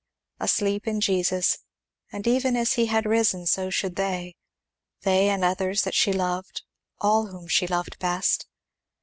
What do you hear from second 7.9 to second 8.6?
best.